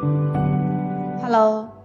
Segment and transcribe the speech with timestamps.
[0.00, 1.79] Hello。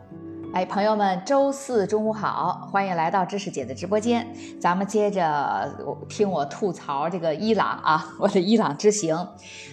[0.56, 4.26] 哎，朋友们，周四中午好，欢迎来到知识姐的直播间。
[4.58, 5.70] 咱们接着
[6.08, 9.18] 听我吐槽这个伊朗啊， 我的伊朗之行。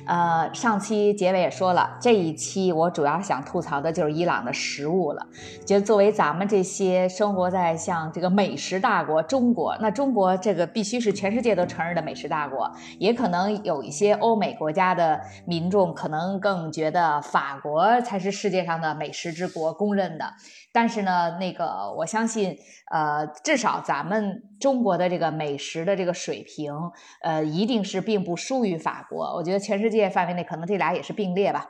[0.08, 5.24] 呃，上期结尾也说了，这一期我主要想吐槽的就是伊朗的食物了。
[5.64, 12.68] 觉得作为咱们这些生活在像这个美食大国中国，那中国这个必须是全世界都承认的美食大国，
[12.98, 20.24] 也可能有一些欧美国家的民众可能更觉得法国才是世界上的美食之国，公认的。
[20.72, 22.56] 但是呢，那个我相信，
[22.90, 26.72] 呃，至少咱们中国的这个美食的这个水平，
[27.20, 29.24] 呃，一定是并不输于法国。
[29.34, 31.66] 我觉得全世界范围内可能这俩也是并列吧。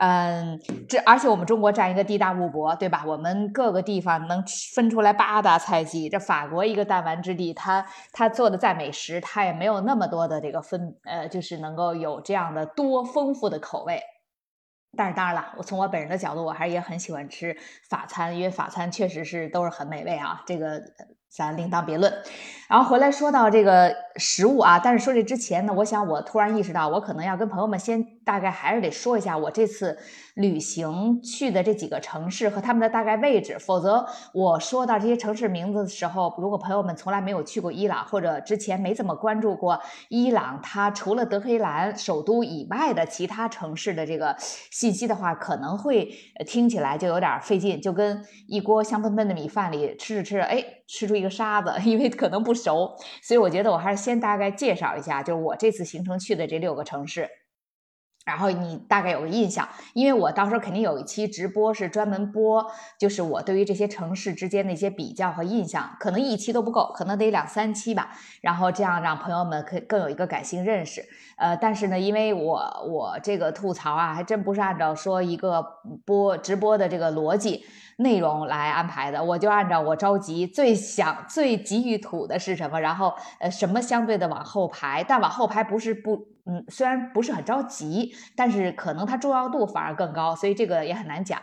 [0.00, 3.04] 嗯，这而且我们中国占一个地大物博，对吧？
[3.06, 6.08] 我们各个地方能分出来八大菜系。
[6.10, 14.02] 这法国一个弹丸之地，它它做的再美食，它也没有那么多的这个分，呃，就是能够有这样的多丰富的口味。
[14.96, 17.56] 但是当然了，我从我本人的角度，我还是也很喜欢吃
[17.88, 20.42] 法餐，因为法餐确实是都是很美味啊。
[20.46, 20.82] 这个。
[21.34, 22.12] 咱另当别论，
[22.68, 29.98] 然后回来说到这个食物啊，但是说这之前呢，我想我突然意识到，我可能要跟朋友们先大概还是得说一下我这次
[30.34, 44.36] 旅行去的这几个城市和他们的大概位置，否则我说到这些城市名字的时候，如果朋友们从来没有去过伊朗，或者之前没怎么关注过伊朗，它除了德黑兰首都以外的其他城市的这个
[44.70, 46.08] 信息的话，可能会
[46.46, 50.64] 听起来就有点费劲，就跟一锅香喷喷的米饭里吃着吃着，哎。
[50.94, 57.26] 吃出一个沙子，因为可能不熟，所以我觉得我还是先大概介绍一下，就是我这次行程去的这六个城市，
[58.24, 62.64] 然后你大概有个印象，因为我到时候肯定有一期直播是专门播，
[62.98, 71.02] 就是我对于这些城市之间的一些比较和印象，可能一期都不够，可能得两三期吧，然后这样让朋友们可以更有一个感性认识。
[71.36, 75.64] 呃，但是呢，因为我我这个吐槽啊，还真不是按照说一个
[76.04, 77.64] 播直播的这个逻辑。
[77.98, 91.40] 内容来安排的，我就按照我着急最想最急于吐的是什么，然后呃什么相对的往后排，但往后排不是不嗯，虽然不是很着急，但是可能它重要度反而更高，所以这个也很难讲。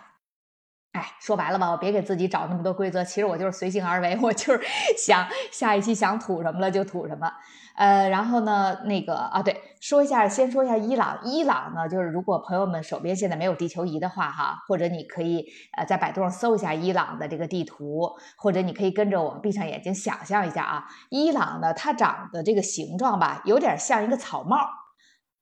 [0.91, 4.61] 哎，说白了吧，我别给自己找那么多规则，其实我就是随性而为，我就是
[4.97, 7.31] 想下一期想吐什么了就吐什么。
[7.75, 11.19] 呃，然后呢，那个啊，对，说一下，先说一下伊朗。
[11.23, 15.45] 伊朗呢，就是如果朋友们手边现在没有地球仪的话，哈，或者你可以
[15.77, 24.57] 呃在百度上搜一下伊朗的这个地图，或者你可以跟着我闭上眼睛想象一下啊，伊朗呢，它长的这个形状吧，有点像一个草帽。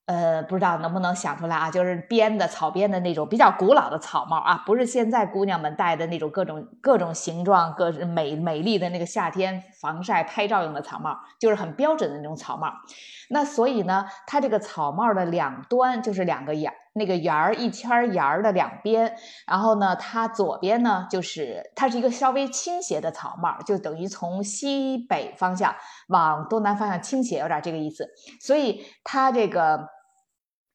[0.08, 1.70] 呃，不知道能不能想出来啊？
[1.70, 12.72] 就是编的草编的那种比较古老的草帽啊，不是现在姑娘们戴的那种各种各种形状、各美美丽的那个夏天防晒拍照用的草帽，就是很标准的那种草帽。
[13.30, 19.14] 那所以呢，它这个草帽的两端就是两个眼，那个圆儿一圈沿儿的两边，
[19.46, 25.76] 然后呢，它左边呢就是它是一个稍微倾斜的草帽，就等于从西北方向
[26.08, 28.08] 往东南方向倾斜，有点这个意思。
[28.40, 29.97] 所以它这个。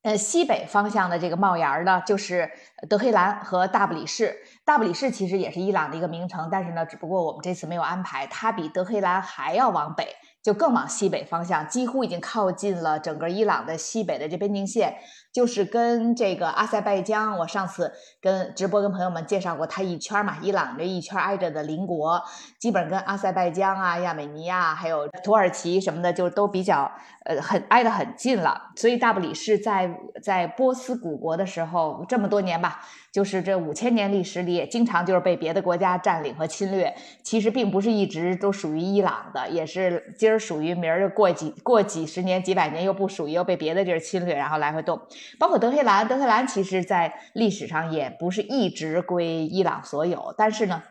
[0.02, 2.50] 呃，西北方向的这个帽檐儿呢，就是
[2.88, 4.36] 德黑兰和大不里士。
[4.64, 8.26] 大不里士其实也是伊朗的一个名城，但是呢，只不过我们这次没有安排。
[8.26, 10.08] 它比德黑兰还要往北，
[10.42, 14.92] 就更往西北方向，几乎已经靠近了整个伊朗的西北的这边境线。
[15.32, 22.22] 就是跟这个阿塞拜疆，我上次跟直播跟朋友们介绍过，它一圈嘛，伊朗这一圈挨着的邻国，
[22.58, 26.90] 基本跟阿塞拜疆啊、亚美尼亚还有土耳其什么的，就都比较
[27.24, 28.70] 呃很挨得很近了。
[28.76, 29.90] 所以大不里士在
[30.22, 32.80] 在波斯古国的时候，这么多年吧。
[33.12, 36.94] 就是这五千年历史里，也经常就是被别的国家占领和侵略。
[37.22, 44.98] 其实并不是一直都属于伊朗的，也是今儿属于明儿过几过几十年、几百年又不属于，又被别的地儿侵略，然后来回动。
[45.38, 50.82] 包括德黑兰，德黑兰其实在历史上也不是一直归伊朗所有，但是呢，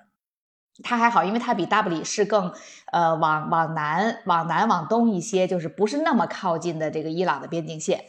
[0.84, 2.54] 它还好，因为它比大不里士更
[2.92, 8.06] 呃往往南、往南、往东一些，就是不是那么靠近的这个伊朗的边境线。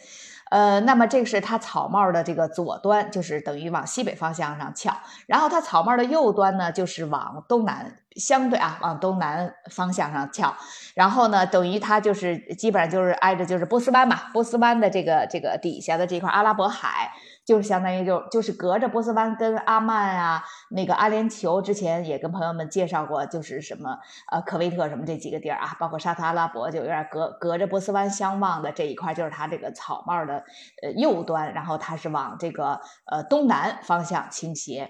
[0.51, 4.95] 呃，那么这个是它草帽的这个左端，就是等于往西北方向上翘，
[5.27, 10.55] 然后它草帽的右端呢，就是往东南，相对啊，往东南方向上翘，
[10.95, 17.13] 然后呢，等于它就是基本上就是挨着就是波斯湾嘛，波斯湾的这个这个底下的这块阿拉伯海。
[17.45, 23.99] 就是相当于就就是隔着波斯湾跟阿曼啊，那个阿联酋之前也跟朋友们介绍过，就是什么
[24.31, 30.45] 呃科威特什么这几个地儿啊，包括沙特阿拉伯就有点隔隔着波斯湾相望的这一块，就是它这个草帽的
[30.85, 32.81] 呃右端，然后它是往这个
[33.11, 34.89] 呃东南方向倾斜。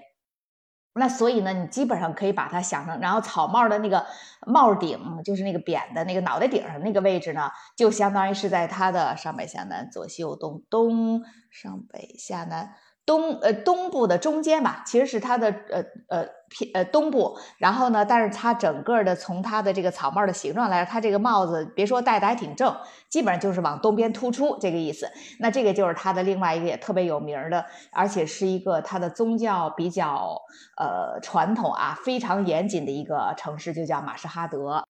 [0.95, 4.05] 那所以呢，你基本上可以把它想成，然后草帽的那个
[4.45, 12.75] 帽顶，就是那个扁的那个脑袋顶上那个位置呢，就相当于是在它的上北下南左西右东东上北下南
[13.05, 22.73] 东呃东部的中间吧，其实是它的呃呃偏呃东部，然后呢，但是它整个的从它的这个草帽的形状来说，它这个帽子别说戴的还挺正，
[23.09, 25.11] 基本上就是往东边突出这个意思。
[25.39, 30.41] 那这个就是它的另外一个也特别有名的，而且是一个它的宗教比较
[30.77, 34.85] 呃传统啊，非常严谨的一个城市，就叫马什哈德。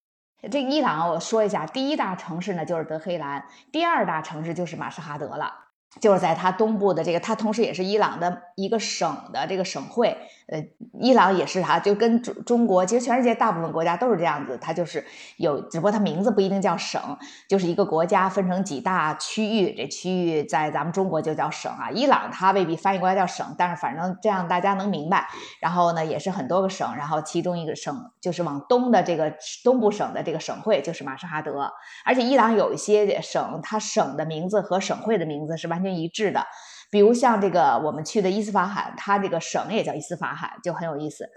[0.51, 5.62] 这伊朗我说一下，第一大城市呢就是德黑兰，第二大城市就是马什哈德了。
[5.99, 10.17] 就是在它东部的这个，它同时也是伊朗的一个省的这个省会。
[10.47, 10.61] 呃，
[10.99, 15.05] 伊朗也是哈，就跟中中国，其实全世界大部分国家都是这样子，它就是
[15.37, 17.01] 有，只不过它名字不一定叫省，
[17.47, 21.89] 就是一个国家分成几大区域，这区域在咱们中国就叫省啊。
[21.91, 25.27] 伊朗它未必翻译过来叫省，但是反正这样大家能明白。
[25.61, 31.71] 然后呢，也是很多个省，然后其中一个省就是往东的这个东部省的这个省会就是马什哈德。
[32.03, 36.45] 而且伊朗有一些省，它省的名字和省会的名字是完全一致的。
[36.93, 41.27] 比如像这个我们去的伊斯法罕，它这个省也叫伊斯法罕，就很有意思。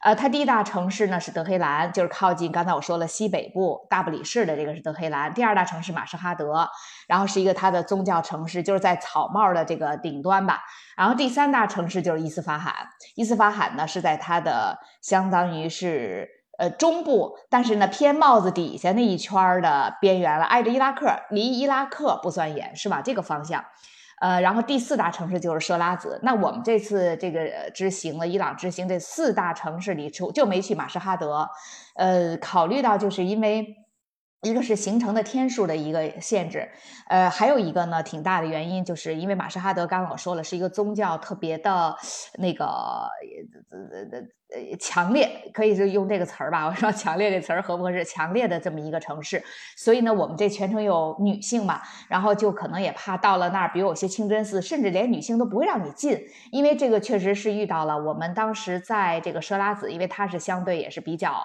[0.00, 5.34] 呃，它第一大城市呢是德黑兰，就是靠近刚才我说了西北部大不里士的这个是德黑兰。
[5.34, 6.66] 第二大城市马什哈德，
[7.06, 10.62] 然后是一个它的宗教城市，就是在草帽的这个顶端吧。
[10.96, 12.74] 然后第三大城市就是伊斯法罕，
[13.14, 16.26] 伊斯法罕呢是在它的相当于是
[16.58, 23.02] 呃中部，但是呢偏帽子底下那一圈的边缘了，挨着伊拉克，离伊拉克不算远，是吧？
[23.04, 23.62] 这个方向。
[24.22, 26.20] 呃，然后第四大城市就是设拉子。
[26.22, 31.50] 那我们这次这个之行了伊朗之行，这四大城市里出就没去马什哈德。
[31.96, 33.74] 呃，考虑到就是因为
[34.42, 36.68] 一个是行程的天数的一个限制，
[37.08, 41.96] 呃，还有一个呢挺大的原因，就是因为马什哈德刚刚我说了是一个宗教特别的
[42.38, 42.64] 那个
[44.54, 44.76] 呃。
[44.78, 46.66] 强烈可以就用这个词儿吧。
[46.66, 48.04] 我说强烈这词儿合不合适？
[48.04, 49.42] 强烈的这么一个城市，
[49.76, 56.18] 所以呢，我们这全程有女性嘛，然后就可能也怕到了那儿，比如有些清真寺，甚至连女性都不会让你进，
[56.50, 57.96] 因为这个确实是遇到了。
[57.96, 61.42] 我们当时在这个设拉子，因为它是相对也是比较，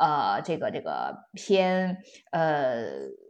[0.00, 1.98] 呃，这个这个偏
[2.32, 3.27] 呃。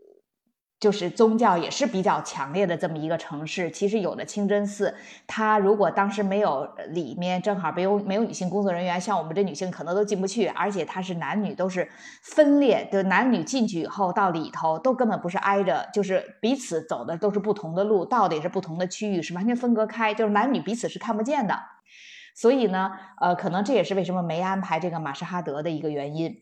[0.80, 3.70] 就是宗教也是比较强烈的这么一个城市。
[3.70, 4.94] 其实有的清真寺，
[5.26, 10.46] 它如果当时没有里面正好没有没有女性工作人员，像我们这女性可能都进不去。
[10.46, 11.88] 而且它是男女都是
[12.22, 21.58] 分裂，就男女进去以后到里头都根本不是挨着，就是彼此走的都是不同的路，到的是不同的区域，是完全分隔开，就是男女彼此是看不见的。
[22.36, 26.36] 所以呢，呃，可能这也是为什么没安排这个马什哈德的一个原因。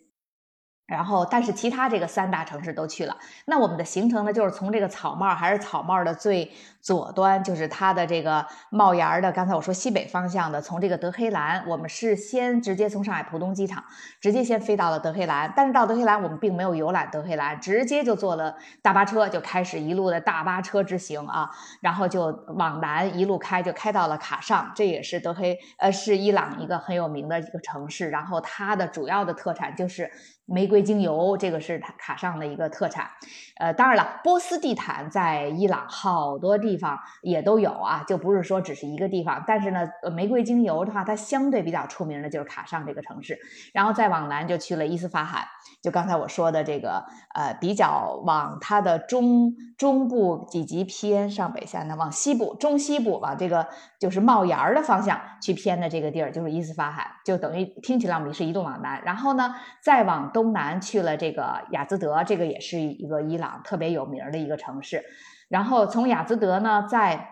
[0.87, 3.17] 然后，但是其他这个三大城市都去了。
[3.47, 6.51] 那我们的行程呢，就是从这个草帽，还是草帽的最
[6.87, 9.33] 左端，就是它的这个帽檐儿的。
[9.33, 13.83] 刚才我说西北方向的，从这个德黑兰，我们是先直接从上海浦东机场
[14.21, 15.53] 直接先飞到了德黑兰。
[15.57, 21.51] 但是到德黑兰，我们并没有游览德黑兰，直接就坐了大巴车，就开始一路的大巴车之行啊。
[21.81, 28.11] 然后就往南一路开，就开到了卡尚，这也是德黑呃是伊朗一个很有名的一个城市。
[28.11, 30.09] 然后它的主要的特产就是。
[30.49, 33.11] 玫瑰精油，这个是卡卡上的一个特产。
[33.57, 39.43] 呃，当然了，波斯地毯在伊朗好多地地方也都有啊，就不是说只是一个地方。
[39.47, 43.39] 但是呢，玫瑰精油的话，它相对比较出名的就是卡上这个城市。
[43.73, 45.43] 然后再往南就去了伊斯法罕，
[45.83, 47.03] 就刚才我说的这个，
[47.35, 53.67] 呃，比较往它的中中部几级偏，上北下南往西部中西部往这个
[53.99, 59.03] 就是帽檐儿的方向去偏的这个地儿，就是伊斯法罕，就等于听起来我们是一路往南。
[59.03, 65.03] 然后呢，再往东南去了这个雅兹德，这个也是一个伊朗特别有名的一个城市。
[65.49, 67.29] 然后从雅兹德呢，再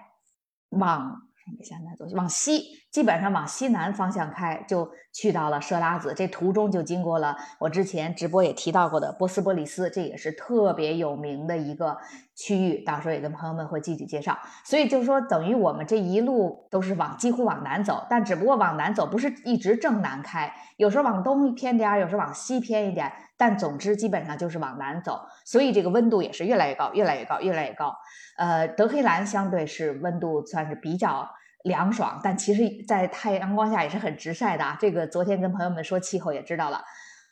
[0.70, 1.16] 往
[1.62, 2.62] 向南走，往西，
[2.94, 6.14] 基本上往西南方向开，就去到了设拉子。
[6.14, 11.98] 这途中就经过了我之前直播也提到过的波斯波利斯，这也是特别有名的一个
[12.36, 12.84] 区域。
[12.84, 14.38] 到时候也跟朋友们会具体介绍。
[14.64, 23.12] 所以就是说，等于我们这一路都是往几乎往南走，但只不过往南走不是一直正南开，有时候往东偏点儿，有时候往西偏一点。
[23.36, 27.92] 但总之基本上就是往南走，所以这个温度也是越来越高，越来越高，越来越高。
[28.36, 31.28] 呃，德黑兰相对是温度算是比较
[31.64, 34.78] 凉爽，但其实在太阳光下也是很直晒的啊。
[34.80, 36.82] 这个昨天跟朋友们说气候也知道了。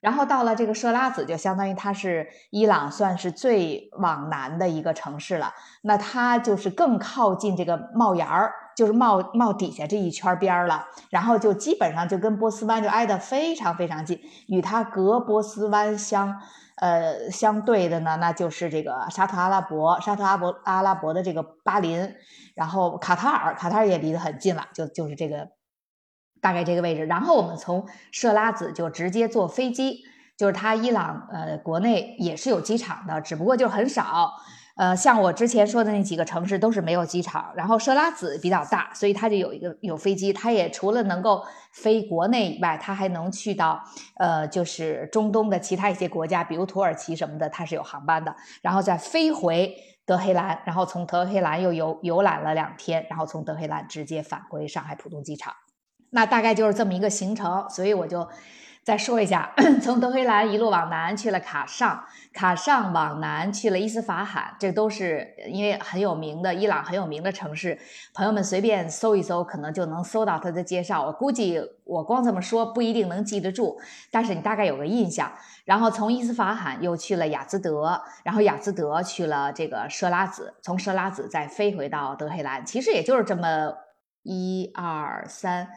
[0.00, 5.54] 然后到了这个设拉子，就相当于它是伊朗算是最往南的一个城市了。
[5.82, 8.52] 那它就是更靠近这个帽檐儿。
[8.76, 16.40] 就是帽帽底下这一圈边儿了，然后就基本上就跟波斯湾就挨得非常非常近，与它隔波斯湾相
[16.76, 22.14] 呃相对的呢，那就是这个沙特阿拉伯，沙特阿伯阿拉伯的这个巴林，
[22.54, 25.48] 然后卡塔尔，卡塔尔也离得很近了，就就是这个
[26.40, 27.04] 大概这个位置。
[27.06, 30.00] 然后我们从设拉子就直接坐飞机，
[30.36, 34.32] 就是它伊朗呃国内也是有机场的，只不过就很少。
[34.74, 43.82] 呃，像我之前说的那几个城市都是没有机场，然后设拉子比较大，所以它就有一个有飞机，它也除了能够飞国内以外，它还能去到
[44.16, 49.76] 呃，就是中东的其他一些国家，比如土耳其什么的，它是有航班的，然后再飞回
[50.06, 55.54] 德黑兰，然后从德黑兰又游游览了两天，然后从德黑兰直接返回上海浦东机场，
[56.10, 58.26] 那大概就是这么一个行程，所以我就。
[58.84, 67.78] 再说一下， 从德黑兰一路往南去了卡尚，卡尚往南去了伊斯法罕，这都是因为很有名的伊朗很有名的城市。
[68.12, 71.06] 朋友们随便搜一搜，可能就能搜到它的介绍。
[71.06, 75.32] 我估计我光这么说不一定能记得住，但是你大概有个印象。
[75.64, 83.74] 然后从伊斯法罕又去了雅兹德，然后雅兹德去了这个设拉子，从设拉子再飞回到德黑兰，其实也就是这么
[84.24, 85.68] 一二三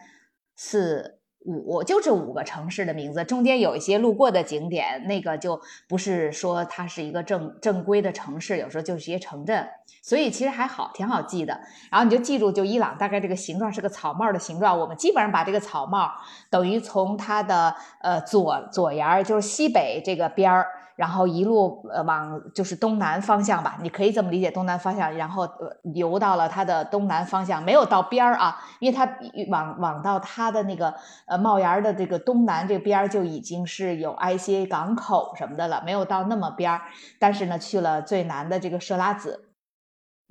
[0.56, 1.20] 四。
[1.46, 9.68] 五就这五个城市的名字，中间有一些路过的景点，那个就不是说它是一个正正规的城市，有时候就是一些城镇，
[10.02, 11.60] 所以其实还好，挺好记的。
[11.92, 16.12] 然后你就记住，就伊朗大概这个形状是个草帽的形状，我们基本上把这个草帽
[16.50, 20.68] 等于从它的呃左左沿儿，就是西北这个边儿。
[20.96, 29.06] 然后一路呃往就是东南方向吧，你可以这么理解东南方向，然后呃游到了它的东南方向，没有到边儿啊，因为它
[29.50, 30.94] 往往到它的那个
[31.26, 36.82] 呃帽檐的这个东南这边就已经是有 I C A 港口什么的了，没有到那么边儿，
[37.20, 39.50] 但是呢去了最南的这个设拉子，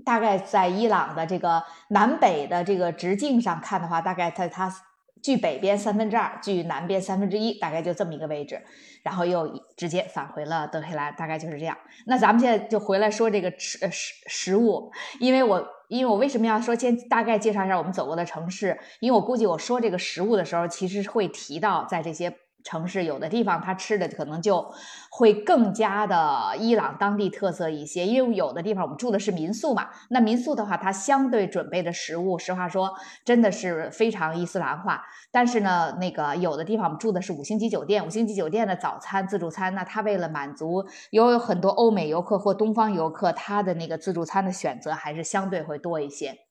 [0.05, 4.75] 大概在伊朗的这个南北的这个直径上看的话，大概在它。
[5.23, 8.63] 距北边三分之二，距南边三分之一，大概就这么一个位置，
[9.05, 11.79] 然后又直接返回了德黑兰，大概就是这样。
[12.07, 18.77] 那咱们现在就回来说这个吃食食物，因为我因为我为什么要说先大概介绍一下我们走过的城市？
[18.99, 22.37] 因为我估计我说这个食物的时候，其实会提到在这些。
[22.65, 24.73] 城市有的地方它吃的可能就
[25.11, 32.93] 会更加的伊朗当地特色一些，因为有的地方我们住的是民宿嘛，那民宿的话，它相对准备的食物，实话说
[33.25, 35.05] 真的是非常伊斯兰化。
[35.31, 46.44] 但是呢，那个有的地方我们住的是五星级酒店，五星级酒店的早餐自助餐，那它为了满足有很多欧美游客或东方游客，他的那个自助餐的选择还是相对会多一些。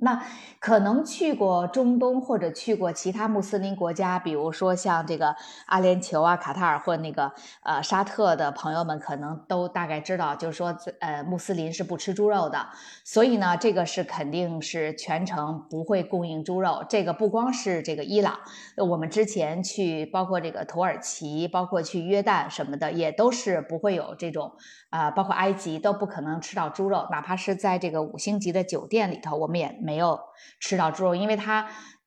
[0.00, 0.24] 那
[0.60, 5.34] 可能去过中东或者去过其他穆斯林国家，比如说像这个
[5.66, 7.32] 阿联酋啊、卡塔尔或那个
[7.64, 12.68] 呃沙特的朋友们，可能都大概知道，就是说呃穆斯林是不吃猪肉的，
[13.04, 16.84] 所以呢，这个是肯定是全程不会供应猪肉。
[16.88, 18.38] 这个不光是这个伊朗，
[18.76, 24.52] 我们之前去包括这个土耳其，包括去约旦什么的，也都是不会有这种
[24.90, 29.78] 啊，包括埃及都不可能吃到猪肉，哪怕是在这个五星级的酒店里头，我们也。
[29.80, 30.18] 没有
[30.60, 31.66] 吃到猪肉，因为它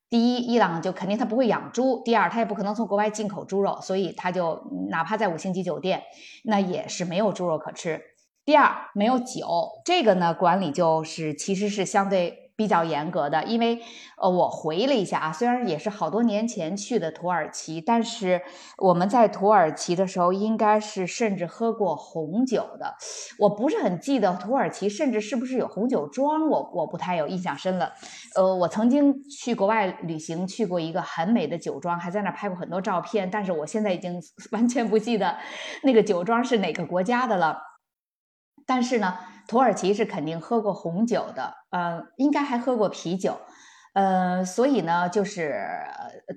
[0.10, 6.04] 第一，伊朗就肯定它不会养猪；第二，它也不可能从国外进口猪肉，所以它就哪怕在五星级酒店，
[6.44, 8.02] 那也是没有猪肉可吃。
[8.44, 9.48] 第二，没有酒，
[9.86, 12.41] 这个呢管理就是其实是相对。
[12.56, 13.82] 比较严格的，因为
[14.18, 18.42] 呃，我回了一下啊，虽然也是好多年前去的土耳其，但是
[18.78, 22.96] 我们在土耳其的时候，应该是甚至喝过红酒的。
[23.40, 27.92] 我不是很记得土耳其甚至是不是有红酒庄，我我不太有印象深了。
[28.36, 35.38] 呃，我曾经去国外旅行，去过一个很美的酒庄，还在那拍过很多照片，但是我现在已经 完全不记得
[35.84, 37.60] 那个酒庄是哪个国家的了。
[38.68, 39.18] 但是呢。
[39.52, 43.38] 土耳其是肯定喝过红酒的，呃，应该还喝过啤酒，
[43.92, 45.68] 呃，所以呢，就是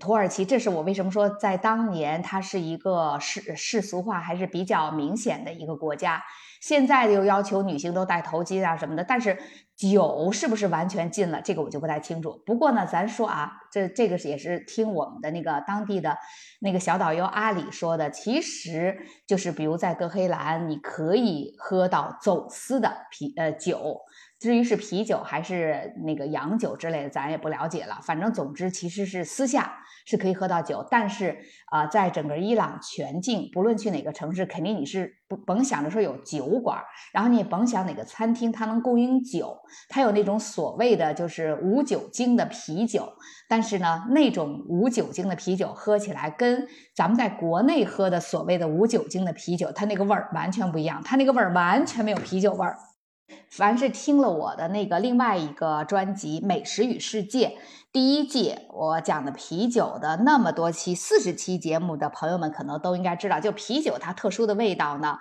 [0.01, 6.25] 土耳其，这是我为什么说在当年它是一个世世俗化还是比较明显的一个国家。
[6.65, 9.37] 现在又要求女性都戴头巾啊什么的，但是
[9.77, 11.43] 酒是不是完全禁了？
[11.43, 12.43] 这个我就不太清楚。
[12.47, 16.17] 不过呢，咱说啊，这这个也是听我们的那个当地的
[16.63, 18.11] 那个小导游阿里说的。
[18.11, 24.01] 其实就是比如在德黑兰，你可以喝到走私的啤呃酒。
[24.45, 27.99] 至于是啤酒还是那个洋酒之类的，咱也不了解了。
[28.03, 31.39] 反正总之，其实是私下是可以喝到酒，但是
[31.71, 36.79] 啊，在整个伊朗全境，不论去哪个城市，肯定你是不甭想着说有酒馆，
[37.15, 39.57] 然后你也甭想哪个餐厅它能供应酒，
[39.89, 43.11] 它有那种所谓的就是无酒精的啤酒，
[43.49, 52.77] 但是呢，那种无酒精的啤酒喝起来跟咱们在国内喝的所谓的无酒精的啤酒，它那个味儿完全不一样，它那个味儿完全没有啤酒味儿。
[53.57, 57.47] 凡是听了我的那个另外一个专辑《美食与世界》
[57.93, 65.19] 第一季，我讲的啤酒的那么多期四十期节目的朋友们，可能都应该知道，就啤酒它特殊的味道呢，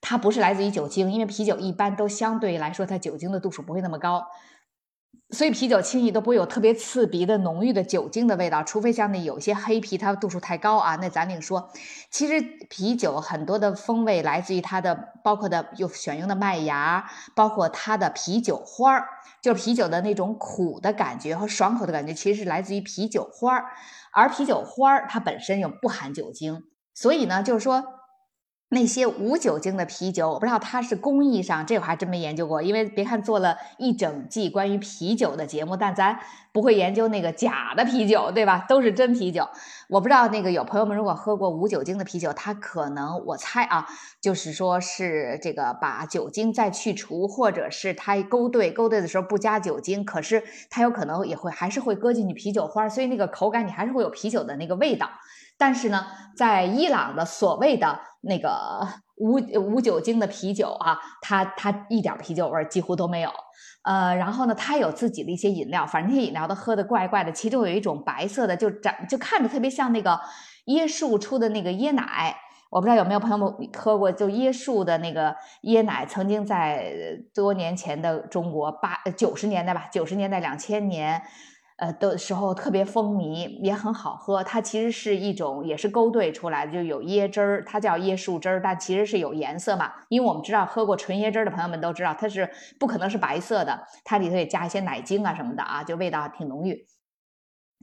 [0.00, 4.26] 它不是来自于酒精，因为啤酒一般都相对来说它酒精的度数不会那么高。
[5.30, 11.68] 所以啤酒轻易都不会有特别刺鼻的浓郁的酒精的味道，除非像那有些黑啤，它度数太高啊，那咱另说。
[12.12, 12.40] 其实
[12.70, 19.08] 啤酒很多的风味来自于它的，包括的有选用的麦芽，包括它的啤酒花儿，
[19.42, 23.64] 就是啤酒的那种苦的感觉和爽口的感觉，其实是来自于啤酒花儿。
[24.12, 26.62] 而啤酒花儿它本身又不含酒精，
[26.94, 27.95] 所以呢，就是说。
[28.68, 32.60] 那些无酒精的啤酒，我不知道它是工艺上，这我还真没研究过。
[32.60, 36.18] 因为别看做了一整季关于啤酒的节目，但咱
[36.52, 38.64] 不会研究那个假的啤酒，对吧？
[38.68, 39.48] 都是真啤酒。
[39.88, 43.86] 我不知道那个有朋友们如果喝过无酒精的啤酒，他可能我猜啊，
[44.20, 55.08] 就是说是这个把酒精再去除，或者是他勾兑勾兑的时候不加酒精，可是他有可能也会还是会搁进去啤酒花，所以那个口感你还是会有啤酒的那个味道。
[55.58, 58.86] 但是呢，在伊朗的所谓的那个
[59.18, 63.30] 无无酒精的啤酒啊，它它一点啤酒味几乎都没有。
[63.82, 67.32] 呃，然后呢，它有自己的一些饮料，反正那些饮料都喝的怪怪的。
[67.32, 70.20] 其中有一种白色的，就长就看着特别像那个
[70.66, 72.36] 椰树出的那个椰奶。
[72.68, 76.92] 我不知道有没有朋友们喝过，就椰树的那个椰奶，曾经在
[77.32, 81.22] 多年前的中国八九十年代吧，九十年代两千年。
[81.76, 84.42] 呃的时候特别风靡，也很好喝。
[84.42, 89.92] 它其实是一种，也是勾兑出来的，就有椰汁儿，它叫椰树汁儿，但其实是有颜色嘛。
[90.08, 92.48] 因为我们知道喝过纯椰汁儿的朋友们都知道，它是
[92.80, 96.86] 不可能是白色的，它里头也加一些奶精啊什么的啊，就味道挺浓郁。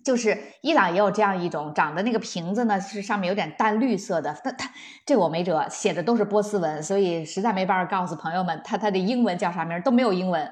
[0.03, 4.69] 就是伊朗也有这样一种，长的那个瓶子呢是上面有点淡绿色的，它它
[5.05, 10.51] 这我没辙，写的都是波斯文，所以实在没办法告诉朋友们，它它的英文叫啥名都没有英文。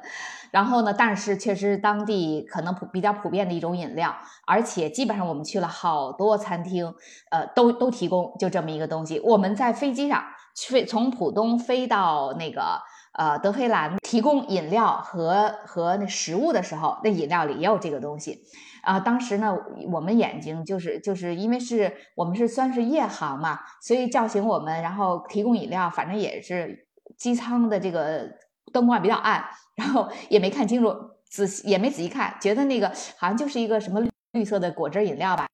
[0.52, 0.94] 然后呢？
[0.94, 4.16] 但是确实当地可能普比较普遍的一种饮料，
[4.46, 6.94] 而且基本上我们去了好多餐厅，
[7.30, 9.20] 呃，都都提供就这么一个东西。
[9.22, 10.24] 我们在飞机上
[10.70, 12.82] 飞从浦东飞到那个
[13.14, 18.44] 呃德黑兰，提供饮料和和那食物的时候，那饮料里也有这个东西。
[18.84, 19.56] 啊，当时呢，
[19.92, 28.28] 我们眼睛就是就是因为是我们是算是夜航嘛，所以叫醒我们，然后提供饮料，反正也是机舱的这个
[28.74, 29.46] 灯光比较暗。
[29.76, 30.94] 然后也没看清楚，
[31.30, 34.02] 仔细也没仔细看，觉得那个好像就是一个什么
[34.34, 35.48] 绿色的果汁饮料吧，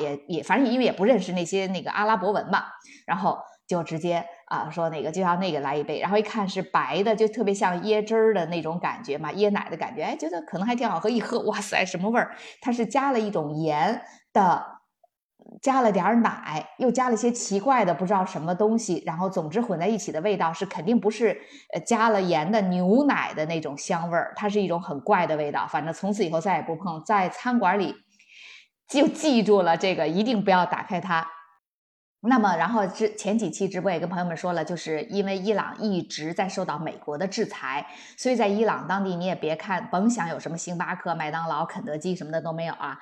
[0.00, 2.64] 也也反正因为也不认识那些那个阿拉伯文嘛，
[3.06, 12.36] 然后就直接啊说那个就要那个来一杯，然后一看是白的，就特别像椰汁儿的那种感觉嘛，椰奶的感觉，哎，觉得可能还挺好喝，一喝哇塞什么味儿？
[12.60, 14.75] 它是加了一种盐的。
[15.62, 21.30] 加了点奶，又加了些奇怪的不知道什么东西，然后总之混在一起的味道是肯定不是
[21.74, 25.66] 呃加了盐的牛奶的那种香味儿，它是一种很怪的味道。
[25.66, 27.94] 反正从此以后再也不碰，在餐馆里
[28.88, 31.26] 就记住了这个，一定不要打开它。
[32.20, 42.98] 那么，然后之前几期直播也跟朋友们说了，就是因为伊朗一直在受到美国的制裁，所以在伊朗当地你也别看甭想有什么星巴克、麦当劳、肯德基什么的都没有啊，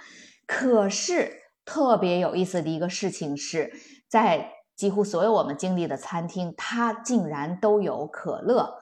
[0.46, 1.43] 可是。
[1.64, 3.72] 特别有意思的一个事情是，
[4.08, 8.74] 在几乎所有我们经历的餐厅，它竟然都有可乐，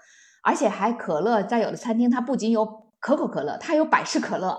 [0.42, 2.66] 而且还可乐在有的餐厅，它不仅有
[2.98, 4.58] 可口可乐，它有百事可乐，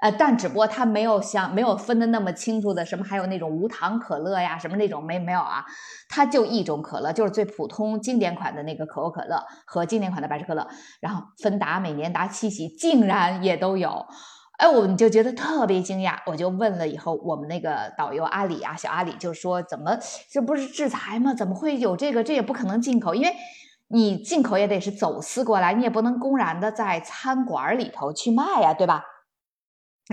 [0.00, 5.64] 呃，但只不过它没有像没有分的那么清楚的，什么还有那种无糖可乐呀，什么那种没没有啊，
[6.08, 10.66] 它就一种可乐，就是最普通经典款的那个可口可乐和经典款的百事可乐，
[11.00, 14.06] 然后芬达、美年达、七喜竟然也都有。
[14.60, 19.96] 哎，我们就觉得特别惊讶，我就问了以后，我们那个导游阿里啊，小阿里就说：“怎么
[20.30, 21.32] 这不是制裁吗？
[21.32, 22.22] 怎么会有这个？
[22.22, 23.34] 这也不可能进口，因为
[23.88, 29.02] 你进口也得是走私过来，你也不能公然的在餐馆里头去卖呀，对吧？”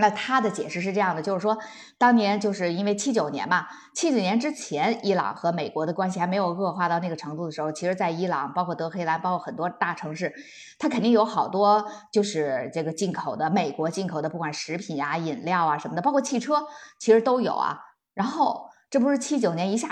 [0.00, 1.58] 那他的解释是这样的，就是说，
[1.98, 10.32] 当年就是因为七九年嘛，七九年之前，伊朗和美国的关系还没有恶化到那个程度的时候，其实，在伊朗，包括德黑兰，包括很多大城市，
[10.78, 16.68] 它肯定有好多就是这个进口的，美国进口的，不管食品啊、饮料啊什么的，包括汽车，
[17.00, 17.80] 其实都有啊。
[18.14, 18.67] 然后。
[18.90, 19.90] 这不是七九年一下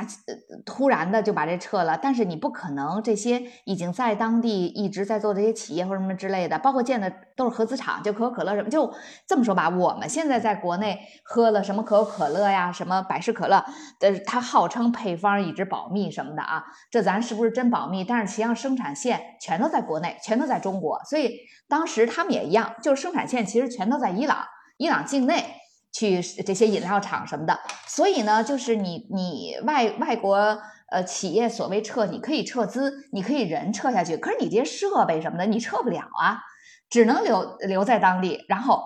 [0.64, 8.90] 突然的就把这撤了，但是你不可能这些已经在当地一直在做这些企业或什么之类的，包括建的都是合资厂，就可口可乐什么，就
[9.26, 13.62] 这么说吧，我们现在在国内喝了什么可口可乐呀，什么百事可乐，
[14.00, 18.02] 呃，它号称配方一直保密什么的啊，这咱是不是真保密？
[18.02, 21.36] 但是实际上生产线全都在国内，全都在中国，所以
[21.68, 24.38] 当时他们也一样，就是生产线其实全都在伊朗，
[24.78, 25.44] 伊朗境内。
[25.96, 30.36] 去这些饮料厂什么的，所以呢，就是你你外外国
[30.90, 36.40] 呃企业所谓撤，你可以撤资，你可以人撤下去，可是你这些设备什么的你撤不了啊，
[36.90, 38.82] 只能留留在当地，然后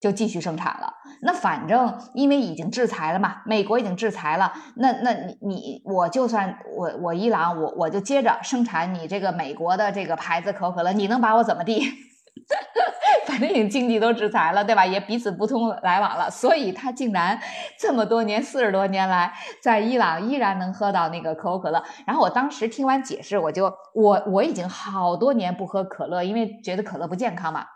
[0.00, 0.94] 就继续生产了。
[1.20, 11.82] 那反正因为已经制裁了嘛，美国已经制裁了，那那你你我就算我我伊朗我我就接着生产你这个美国的这个牌子可口可乐，你能把我怎么地？
[13.26, 14.86] 反正已经经济都制裁了，对吧？
[14.86, 17.38] 也彼此不通来往了，所以他竟然
[17.78, 21.82] 这么多年四十多年来，在伊朗依然能喝到那个可口可乐。
[22.06, 27.66] 然后我当时听完解释，我就我我已经好多年不喝可乐，因为觉得可乐不健康嘛。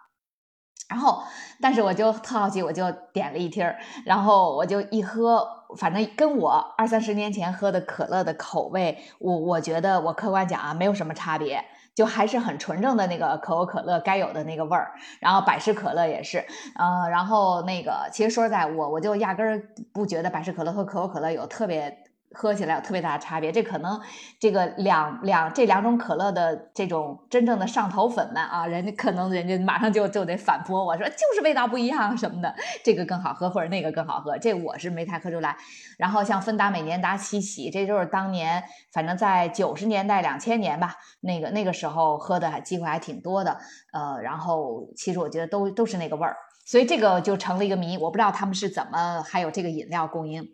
[0.89, 1.23] 然后，
[1.61, 5.47] 但是我就特好奇，我就点了一听儿，然后我就一喝，
[5.79, 11.65] 反正跟我二三十年前喝的可乐的口味，我我觉得我客观讲啊，没有什么差别。
[12.01, 16.39] 就还是很纯正的那个可口可乐该有的那个味儿，然后百事可乐也是，
[16.79, 19.61] 呃，然后那个其实说实在，我我就压根儿
[19.93, 22.10] 不觉得百事可乐和可口可乐有特别。
[22.33, 24.01] 喝起来有特别大的差别，这可能
[24.39, 35.57] 这个两两这两种可乐的这种真正的上头粉们啊，人家可能人家马上就就得反驳我说就是味道不一样什么的，这个更好喝或者那个更好喝，这我是没太喝出来。
[35.99, 38.63] 然后像芬达、美年达、七喜，这就是当年
[38.93, 43.59] 反正在九十年代、两千年吧，那个那个时候喝的机会还挺多的。
[43.93, 50.49] 呃，然后其实我觉得都都是那个味儿，所以这个就成了一个谜，我不知道他们是怎么还有这个饮料供应。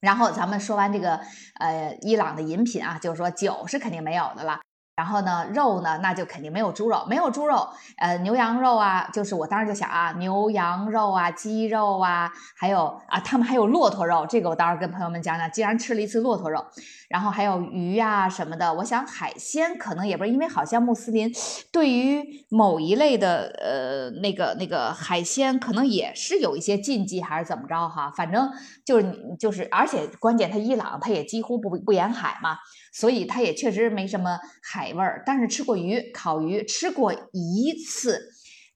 [0.00, 1.20] 然后咱们说完这个，
[1.58, 4.60] 呃，伊朗的饮品啊，就是说酒是肯定没有的了。
[4.96, 16.62] 然后呢，肉呢，那就肯定没有猪肉，没有猪肉，呃，牛羊肉啊，就是我当时就想啊，牛羊肉啊，鸡肉啊，还有啊，他们还有骆驼肉，这个我当时跟朋友们讲讲，既然吃了一次骆驼肉，
[17.08, 21.32] 然后还有鱼啊什么的，我想海鲜可能也不是，因为好像穆斯林
[21.72, 28.50] 对于某一类的呃那个那个海鲜，可能也是有一些禁忌还是怎么着哈，反正
[28.84, 32.58] 就是就是，而且关键他伊朗他也几乎不不沿海嘛。
[32.92, 38.30] 所以它也确实没什么海味儿，但是吃过鱼，烤鱼吃过一次，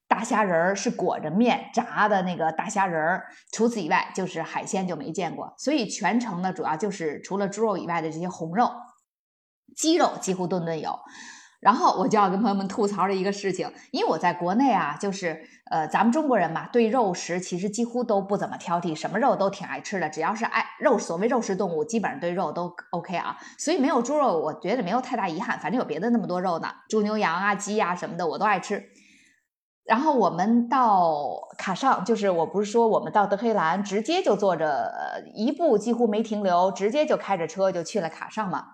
[0.06, 5.54] 大虾仁儿是裹着面炸的那个大虾仁儿，除此以外就是海鲜就没见过。
[5.58, 8.70] 所以全程呢，主要就是除了猪肉以外的这些红肉，
[9.76, 10.98] 鸡肉几乎顿顿有。
[11.60, 23.34] 然后我就要跟朋友们吐槽的一个事情，因为我在国内啊，就是呃，咱们中国人嘛，对肉食其实几乎都不怎么挑剔，什么肉都挺爱吃的，只要是爱肉，所谓肉食动物，基本上对肉都 OK 啊。
[23.58, 28.84] 所以没有猪肉，我觉得没有太大遗憾，反正有别的那么多肉呢，猪牛羊啊、鸡啊什么的，我都爱吃。
[29.86, 34.92] 然后我们到卡上，就是我不是说我们到德黑兰，直接就坐着
[35.34, 38.66] 一步几乎没停留，直接就开着车就去了卡上嘛。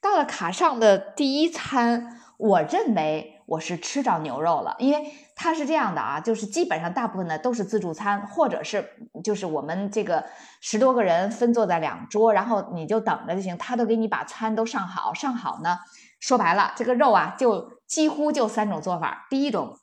[0.00, 2.16] 到了卡上的第一餐。
[2.42, 8.88] 我认为我是吃着牛肉了，因为它是这样的啊，就是基本上大部分呢都是自助餐，或者是
[9.24, 10.24] 就是我们这个
[10.60, 15.80] 十多个人分坐在两桌，然后你就等着就行，他都给你把餐都上好，上好呢，
[16.20, 19.76] 说白了这个肉啊就几乎就三种做法，第一种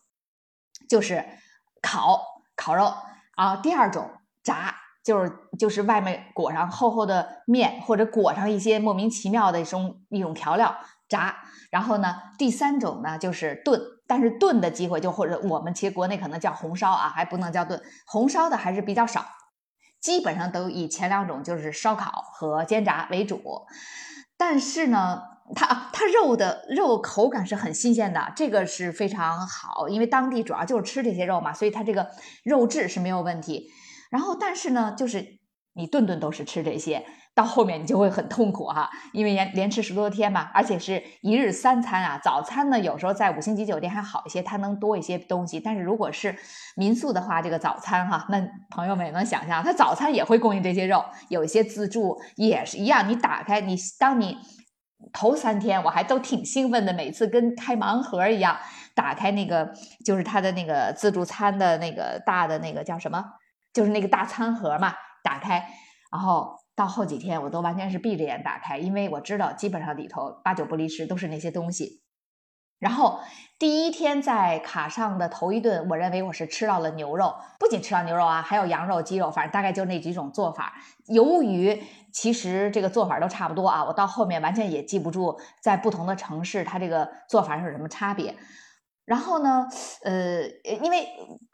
[0.87, 1.25] 就是
[1.81, 2.21] 烤
[2.55, 2.93] 烤肉
[3.35, 4.09] 啊，第二种
[4.41, 10.73] 炸，就是就是外面裹上厚厚的面，或者裹上一些莫名其妙的一种一种调料。
[11.09, 11.35] 炸，
[11.69, 19.25] 然后呢，第三种呢就是炖，但是炖的机会就或者我们其实国内可能叫红烧啊，还不能叫炖，红烧的还是比较少，
[20.01, 23.41] 基本上都以前两种就是烧烤和煎炸为主。
[24.37, 25.21] 但是呢，
[25.55, 32.11] 它它肉的肉口感是很新鲜的，这个是非常好，因为当地主要就是吃这些肉嘛，所以它这个
[32.43, 33.71] 肉质是没有问题。
[34.11, 35.39] 然后，但是呢，就是
[35.73, 37.05] 你顿顿都是吃这些。
[37.37, 42.19] 到后面你就会很痛苦哈，因为连连吃十多天嘛，而且是一日三餐啊。
[42.23, 45.59] 早餐呢，有时候在五星级酒店还好一些，它能多一些东西。
[45.59, 46.35] 但是如果是
[46.75, 53.07] 民宿的话，这个早餐哈，那朋友们也能想象，它早餐也会供应这些肉，有一些自助也是一样。
[53.07, 54.35] 你打开你，当你
[55.13, 58.57] 头三天我还都挺兴奋的，每次跟开盲盒一样，
[58.95, 59.71] 打开那个
[60.03, 63.23] 就是它的那个自助餐的那个大的那个叫什么，
[63.71, 65.63] 就是那个大餐盒嘛，打开
[66.11, 66.57] 然后。
[66.77, 72.03] 到后几天，我都完全是闭着眼打开，因为我知道基本上里头八九不离十都是那些东西。
[72.77, 73.19] 然后
[73.57, 80.75] 第一天在卡上的头一顿，我认为我是吃到了牛肉，不仅吃到牛肉啊，还有羊肉、鸡肉，反正大概就那几种做法。
[81.07, 81.81] 由于
[82.13, 88.35] 其实这个做法都差不多啊，我到后面完全也记不住在不同的城市它这个做法有什么差别。
[89.07, 89.65] 然后呢，
[90.03, 90.41] 呃，
[90.83, 91.07] 因为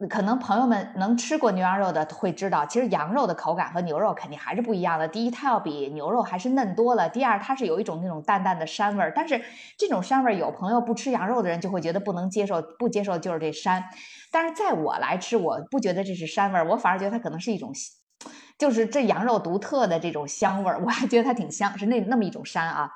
[0.09, 5.07] 可能朋友们能吃过牛羊肉的会知道，其实羊肉的口感和牛肉肯定还是不一样的。
[5.07, 9.13] 第一，它要比牛肉还是嫩多了；第二，它是有一种那种淡淡的膻味儿。
[9.15, 9.39] 但是
[9.77, 13.83] 这种膻味儿，有朋友不吃羊肉的人就会觉得不能接受，不接受就是这膻。
[14.31, 17.71] 但是在我来吃，我不觉得这是膻味儿，我反而觉得它可能是一种，
[18.63, 22.89] 就是这羊肉独特的这种香味儿，我还觉得它挺香，是那那么一种膻啊。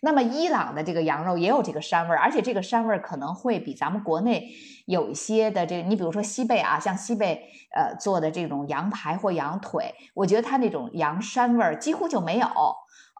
[0.00, 4.48] 那么伊朗的这个羊肉也有这个膻味儿，而且这个膻味儿可能会比咱们国内
[4.86, 7.42] 有一些的这个，你比如说西贝啊，像西贝
[7.74, 12.46] 呃做的这种羊排或羊腿，我觉得它那种羊膻味儿几乎就没有。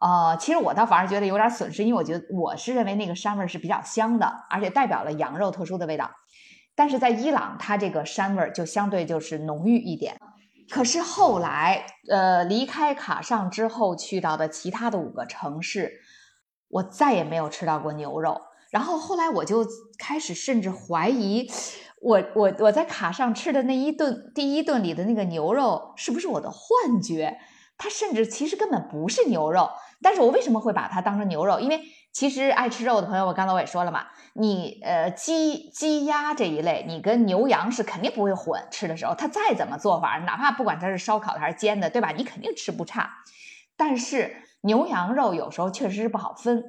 [0.01, 6.09] 呃，其实我倒反而觉得有点损失，因为我觉得我是认为那个膻味儿是比较香的，而且代表了羊肉特殊的味道。
[6.75, 10.15] 但是在伊朗，它这个膻味儿就相对就是浓郁一点。
[10.69, 16.01] 可是后来，呃，离开卡上之后，去到的其他的五个城市，
[16.69, 18.39] 我再也没有吃到过牛肉。
[18.69, 19.65] 然后后来我就
[19.97, 21.49] 开始甚至怀疑，
[22.01, 27.39] 我我我在卡上吃的那一顿第一顿里的那个牛肉是不是我的幻觉？
[27.77, 29.69] 它甚至其实根本不是牛肉。
[30.01, 31.59] 但是我为什么会把它当成牛肉？
[31.59, 42.11] 因为其实爱吃肉的朋友，我刚才我也说了嘛，你呃鸡鸡鸭这一类，你跟牛羊是肯定不会混吃的时候，它再怎么做法，哪怕不管它是烧烤的还是煎的，对吧？
[42.15, 43.09] 你肯定吃不差。
[43.77, 46.63] 但是牛羊肉有时候确实是不好分。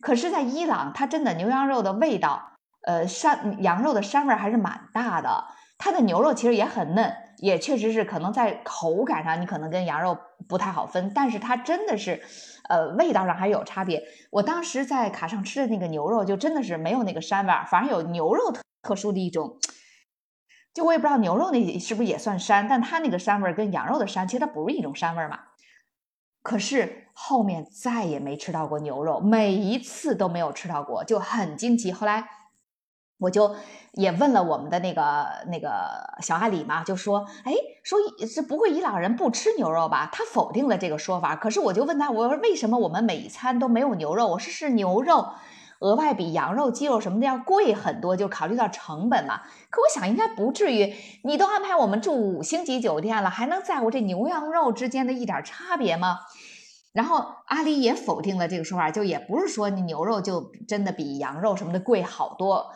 [0.00, 5.44] 可是，在伊朗，它真的牛羊肉的味道，呃，膻羊肉的膻味还是蛮大的。
[5.78, 10.16] 它的牛肉其实也很嫩，也确实是可能在口感上，你可能跟羊肉
[10.48, 11.12] 不太好分。
[11.14, 12.22] 但是它真的是，
[12.68, 14.02] 呃，味道上还有差别。
[14.30, 19.58] 我当时在卡上吃的那个牛肉，就真的是没有那个膻味儿，反而有牛肉特特殊的一种。
[20.74, 25.38] 就我也不知道牛肉那是不是也算膻，但它那个膻味儿跟羊肉的膻，其实它不是一种膻味儿嘛。
[26.42, 31.90] 可是后面再也没吃到过牛肉，每一次都没有吃到过，就很惊奇。
[31.90, 32.28] 后来
[33.18, 33.56] 我就
[33.92, 35.70] 也问了我们的那个那个
[36.20, 41.34] 小阿里嘛，就说：“哎，说是不会伊朗人不吃牛肉吧？”他否定了这个说法。
[41.34, 44.26] 可是我就问他，我说为什么我们每一餐都没有牛肉？
[44.28, 45.28] 我说是牛肉。
[45.80, 49.42] 额外比羊肉、鸡肉什么的要贵很多，就考虑到成本嘛。
[49.68, 56.20] 可我想应该不至于，你都安排我们住五星级酒店了，还能在乎这牛羊肉之间的一点差别吗？
[56.92, 62.72] 然后阿里也否定了这个说法，就也不是说你牛肉就真的比羊肉什么的贵好多。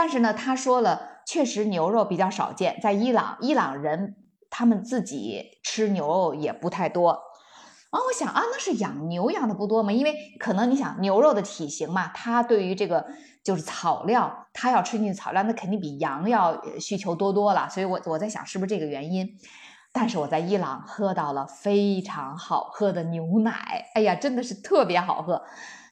[0.00, 4.16] 但是呢，他说了，确实牛肉比较少见，在伊朗，伊朗人
[4.48, 7.10] 他们自己吃牛肉也不太多。
[7.10, 9.92] 啊，我想啊，那是养牛养的不多吗？
[9.92, 13.04] 因为可能你想牛肉的体型嘛，它对于这个
[13.44, 17.68] 就是草料，它要吃进去草料，那肯定比羊要需求多多了。
[17.68, 19.28] 所以，我我在想是不是这个原因？
[19.92, 25.42] 但是我在伊朗喝到了非常好喝的牛奶，哎呀，真的是特别好喝。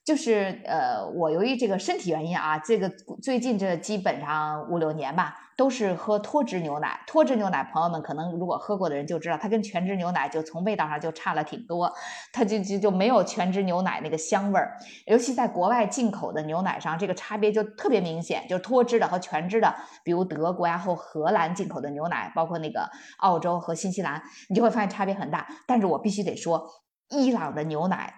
[0.08, 2.88] 就是呃，我由于这个身体原因啊，这个
[3.22, 6.98] 最近这基本上五六年吧，都是喝脱脂牛奶。
[7.06, 11.92] 脱脂牛奶，朋友们可能如果喝过的人就知道，它跟全脂牛奶就从味道上就差了挺多，
[12.32, 14.78] 它就就就没有全脂牛奶那个香味儿。
[15.04, 25.46] 尤其在国外进口的牛奶上，这个差别就特别明显，就是脱脂的和全脂的，比如德国呀或荷兰进口的牛奶，包括那个澳洲和新西兰，你就会发现差别很大。
[25.66, 26.66] 但是我必须得说，
[27.10, 28.17] 伊朗的牛奶。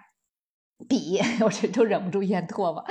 [0.87, 2.83] 比 我这都忍不住咽唾沫，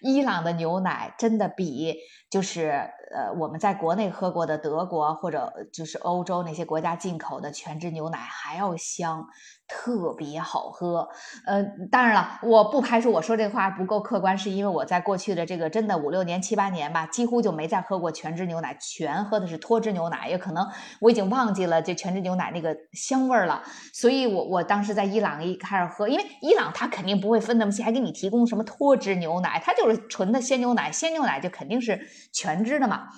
[0.00, 1.96] 伊朗的牛奶真的比
[2.30, 2.70] 就是
[3.14, 9.26] 呃我们在国内喝过的德国或者就是欧洲那些国家进口的全脂牛奶还要香。
[9.70, 11.06] 特别好喝，
[11.44, 11.62] 呃，
[11.92, 20.66] 当然了，我不排除我说这话不够客观，是因为我在过去的这个真的五六年、七八年吧，几乎就没再喝过全脂牛奶，全喝的是脱脂牛奶，也可能
[21.02, 23.62] 我已经忘记了这全脂牛奶那个香味儿了。
[23.92, 32.00] 所以，我我当时在伊朗一开始喝，因为伊朗它肯定不会分那么细，还给你提供什么脱脂牛奶，它就是纯的鲜牛奶，鲜牛奶就肯定是
[32.32, 33.08] 全脂的嘛。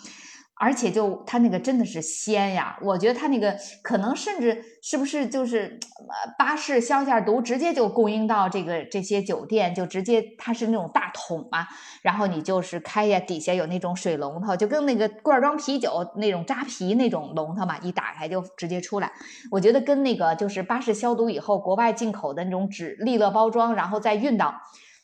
[0.62, 11.66] 而且就它那个真的是鲜呀，我觉得它那个可能甚至是不是就是呃巴氏消下毒直接就供应到这个这些酒店，就直接它是那种大桶嘛，
[12.02, 19.10] 然后你就是开呀，底下有那种水龙头，就跟那个罐装啤酒那种扎啤那种龙头嘛，一打开就直接出来。
[19.50, 24.54] 我觉得跟那个就是巴氏消毒以后国外进口的那种纸利乐包装，然后再运到。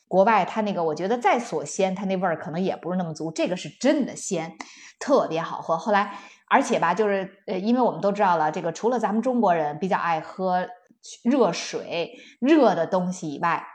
[0.07, 3.31] 国外它那个，我觉得再锁鲜，它那味儿可能也不是那么足。
[3.31, 4.57] 这个是真的鲜，
[4.99, 5.77] 特别好喝。
[5.77, 6.17] 后来，
[6.49, 10.67] 而且吧，就是呃，因为我们都知道了，这个除了咱们中国人比较爱喝
[11.23, 13.65] 热水、热的东西以外，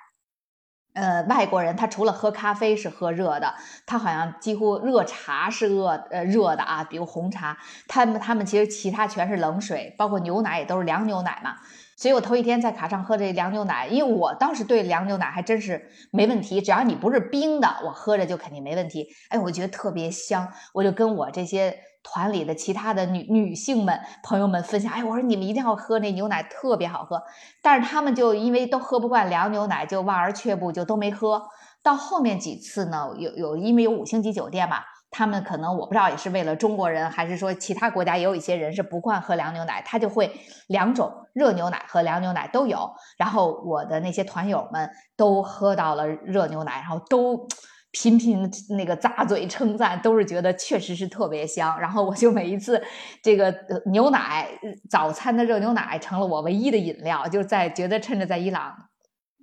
[0.95, 3.55] 呃，外国人他除了喝咖啡是喝热的，
[3.87, 7.57] 他好像几乎热茶是热呃热的啊，比如红茶，
[7.89, 11.57] 他们他们其实其他全是冷水，包括牛奶也都是凉牛奶嘛。
[11.97, 19.07] 所以我头一天在卡上喝这凉牛奶，因为我当时对凉牛奶还真是没问题，只要你不是冰的，我喝着就肯定没问题。
[19.29, 27.23] 哎，我觉得特别香，我就跟我这些团里的其他的女女性们朋友们分享，哎，我说你们一定要喝那牛奶，特别好喝。
[27.63, 31.43] 但是他们就因为都喝不惯凉牛奶，就望而却步，就都没喝
[31.83, 33.11] 到后面几次呢。
[33.19, 34.79] 有有因为有五星级酒店嘛。
[35.13, 40.29] 他们可能我不知道，也是为了中国人，还是说其他国家也有一些人是不惯喝凉牛奶，他就会
[40.69, 42.91] 两种热牛奶和凉牛奶都有。
[43.19, 47.47] 然后我的那些团友们都喝到了热牛奶，然后都
[47.91, 51.79] 频频那个咂嘴称赞，都是觉得确实是特别香。
[51.79, 52.83] 然后我就每一次
[53.23, 53.55] 这个
[53.93, 54.49] 牛奶
[54.89, 58.75] 早餐的热牛奶成了我唯一的饮料，就在觉得趁着在伊朗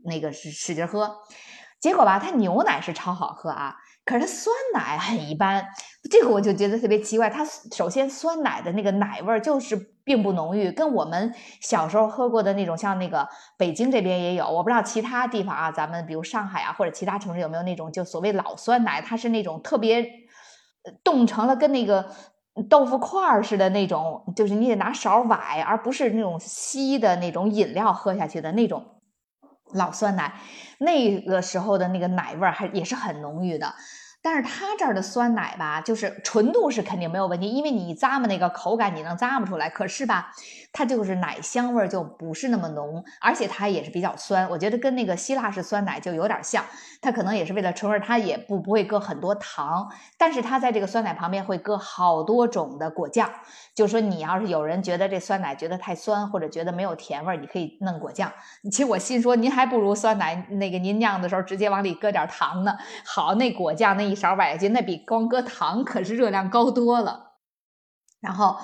[0.03, 1.15] 那个是使劲喝。
[1.79, 3.75] 结果吧，它牛奶是超好喝啊，
[4.10, 5.63] 可是它酸奶很一般。
[6.10, 7.30] 这个我就觉得特别奇怪。
[7.30, 20.04] 它首先酸奶的那个奶味儿就是并不浓郁，跟我们小时候喝过的那种，像那个北京这边也有，我不知道其他地方啊，咱们比如上海啊或者其他城市有没有那种就所谓老酸奶，它是那种特别
[21.04, 22.10] 冻成了跟那个
[22.67, 28.84] 豆腐块儿似的那种，就是你得拿勺崴，而不是那种稀的那种饮料喝下去的那种。
[29.73, 30.34] 老酸奶，
[30.79, 33.73] 那个时候的那个奶味儿还也是很浓郁的。
[34.21, 39.69] 但是它这儿的酸奶吧，就是纯度是肯定没有问题，因为你咂摸那个口感，你能咂摸出来。
[39.69, 40.32] 可是吧，
[40.73, 44.49] 它就是奶香味儿就不是那么浓，而且它也是比较酸。
[44.49, 46.65] 我觉得跟那个希腊式酸奶就有点像，
[47.01, 53.29] 它可能也是为了纯味，它也不不会搁很多糖，但是它在这个酸奶旁边会搁好多种的果酱。
[53.73, 58.29] 就说，你要是有人觉得这酸奶觉得太酸，或者觉得没有甜味儿，你可以弄果酱。
[58.69, 62.77] 其实我心说，您还不如酸奶那个您酿的时候直接往里搁点糖呢。
[63.05, 67.38] 好，那果酱那一勺崴下去，那比光搁糖可是热量高多了。
[68.19, 68.58] 然后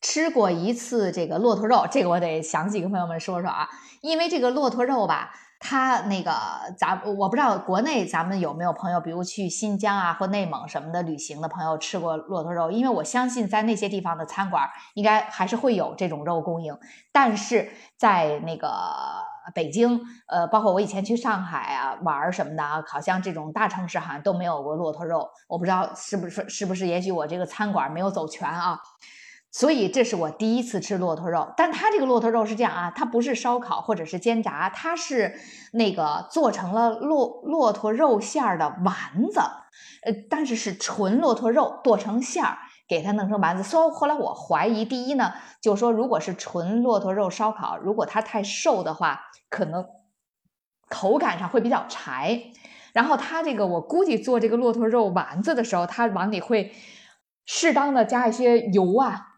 [0.00, 3.68] 吃过一次这个骆驼肉，这个我得详细跟朋友们说说啊，
[4.00, 5.30] 因为这个骆驼肉吧。
[5.58, 6.30] 他那个，
[6.78, 16.78] 咱我不知道国内咱们有没有朋友，比如去新疆啊或内蒙什么的旅行的朋友吃过骆驼肉，因为我相信在那些地方的餐馆应该还是会有这种肉供应，
[17.10, 18.68] 但是在那个
[19.54, 28.78] 北京，呃，包括我以前去上海啊玩什么的啊，好像这种大城市好像都没有过骆驼肉，我不知道是不是是不是，也许我这个餐馆没有走全啊。
[29.52, 35.34] 所以这是我第一次吃骆驼肉，但它这个骆驼肉是这样啊，它不是烧烤或者是煎炸，它是
[35.72, 38.94] 那个做成了骆骆驼肉馅儿的丸
[39.32, 39.40] 子，
[40.02, 43.62] 呃，但是是纯骆驼肉剁成馅儿，给它弄成丸子。
[43.62, 49.86] 所以后来我怀疑，第一呢，就说如果是纯骆驼肉烧烤，如果它太瘦的话，可能
[50.88, 52.42] 口感上会比较柴。
[52.92, 56.72] 然后它这个我估计做这个骆驼肉丸子的时候，它往里会
[57.44, 59.35] 适当的加一些油啊。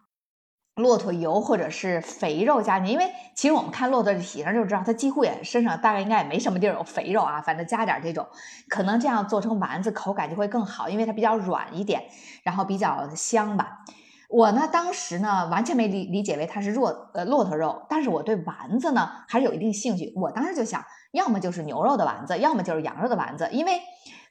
[0.78, 8.26] 骆驼油或者是肥肉加进去，因为其实我们看骆驼的体型就知道，它几乎也身上大概应该也没什么地儿有肥肉啊，反正加点这种，
[8.68, 12.02] 可能这样做成丸子口感就会更好，因为它比较软一点，
[12.42, 13.84] 然后比较香吧。
[14.30, 20.12] 我呢当时呢完全没理理解为它是骆呃骆驼肉，但是我对丸子呢还是有一定兴趣。
[20.16, 23.80] 我当时就想，要么就是牛肉的丸子，要么就是羊肉的丸子，因为。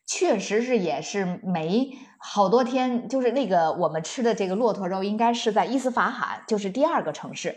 [0.10, 7.56] 确实是，也是没好多天，就是那个我们吃的这个骆驼肉，应该是在伊斯法罕，就是第二个城市。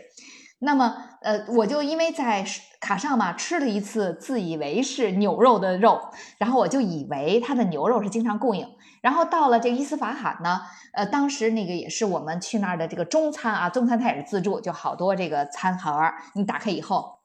[0.59, 2.45] 那么，呃，我就因为在
[2.79, 5.99] 卡上嘛吃了一次，自以为是牛肉的肉，
[6.37, 8.67] 然后我就以为它的牛肉是经常供应。
[9.01, 10.61] 然后到了这个伊斯法罕呢，
[10.93, 15.91] 呃，当时那个也是我们去那儿的这个中餐啊，中餐它也是自助，就好多这个餐盒，
[16.35, 17.21] 你打开以后，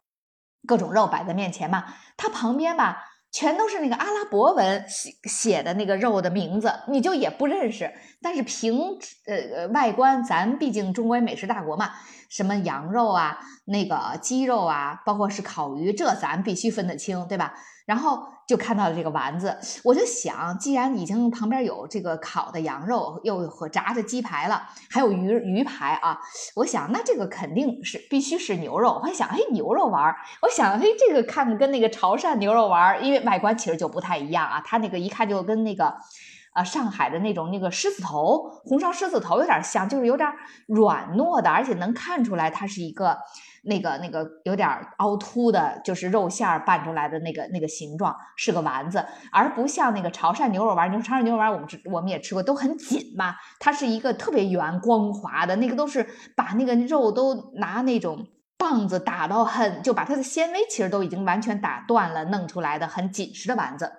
[0.67, 1.85] 各种肉摆在面前嘛，
[2.17, 3.05] 它旁边吧。
[3.37, 7.93] 全都是那个阿拉伯文写写的那个肉的名字，你就也不认识。
[8.27, 11.93] 但是凭呃外观，咱毕竟中国美食大国嘛，
[12.29, 17.55] 什么羊肉啊、那个鸡肉啊，包括是烤鱼，这咱必须分得清，对吧？
[17.85, 24.61] 然后就看到了这个丸子，我就想，既然已经旁边有这个烤的羊肉，又和炸的鸡排了，
[24.91, 26.19] 还有鱼鱼排啊，
[26.57, 28.95] 我想那这个肯定是必须是牛肉。
[28.95, 35.95] 我还想，哎，牛肉丸儿，我想，哎，这个看着跟那个潮汕牛肉丸儿，因为外观其实就不太一样啊，它那个一看就跟那个，
[36.57, 40.29] 啊，上海的那种那个狮子头红烧狮子头有点像，就是有点
[40.67, 43.19] 软糯的，而且能看出来它是一个。
[43.69, 50.89] 那个那个有点凹凸的，就是肉馅儿拌出来的那个那个形状是个丸子，而不像那个潮汕牛肉丸。
[50.89, 63.91] 你说潮汕牛肉丸，我们吃我们也吃过，都很紧嘛，它是一个特别圆光滑的，那个都是把那个肉都拿那种棒子打到很，就把它的纤维其实都已经完全打断了，弄出来的很紧实的丸子。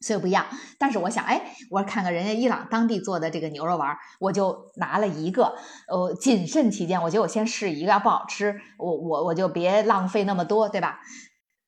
[0.00, 0.46] 所以不一样，
[0.78, 5.54] 但是我想，哎，我看看人家伊朗当地做的这个牛肉丸，我就拿了一个，
[5.88, 11.00] 呃，谨慎起见，我觉得我先试一个，要不好吃，我我我就别浪费那么多，对吧？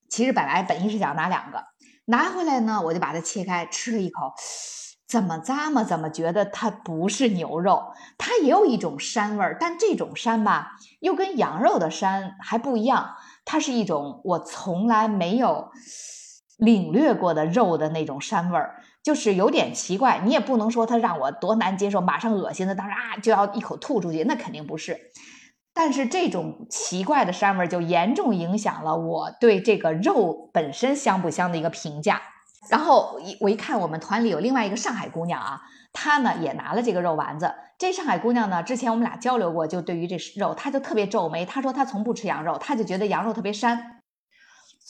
[0.08, 1.64] 其实本来本意是想拿两个，
[2.06, 4.32] 拿回来呢，我就把它切开吃了一口，
[5.08, 15.70] 怎么咂摸怎么觉得它不是牛肉，它也有一种膻味儿，但这种膻吧，又跟羊肉的膻还不一样，它是一种我从来没有。
[16.60, 20.20] 领略过的肉的那种膻味儿，就是有点奇怪。
[20.24, 24.98] 你也不能说它让我多难接受，马上恶心的，当时啊就要一口吐出去，那肯定不是。
[25.72, 32.20] 但是这种奇怪的膻味儿就严重影响了我对这个肉本身香不香的一个评价。
[32.68, 37.54] 然后一我一看，我们团里有另外一个上海姑娘啊，她呢也拿了这个肉丸子。
[37.78, 43.78] 这上海姑娘呢，之前我们俩交流过，就对于这肉，她就特别皱眉，她说她从不吃羊肉，她就觉得羊肉特别膻。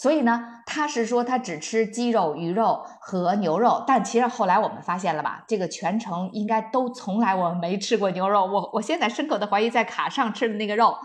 [0.01, 8.47] 所以呢，他是说他只吃鸡肉、鱼肉和牛肉，但其实后来我们发现了吧，这个全程应该都从来我没吃过牛肉。
[8.47, 10.97] 我我现在深刻的怀疑，在卡上吃的那个肉，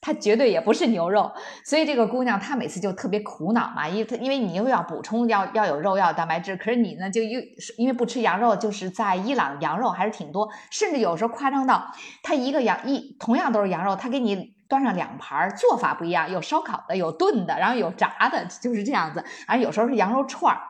[0.00, 1.30] 它绝对也不是牛肉。
[1.64, 7.40] 所以这个姑娘她每次就特别苦恼嘛，因为她因为你又要补充要要有肉要有蛋白质，可是你呢就又
[7.76, 11.86] 因为不吃羊肉，就是在伊朗羊肉还是挺多，甚至有时候夸张到
[12.24, 14.58] 他一个羊一同样都是羊肉，他给你。
[14.70, 19.22] 端上两盘，做法不一样，有烧烤的，有炖的，然后有炸的， 就是这样子。
[19.48, 20.62] 而有时候是羊肉串儿，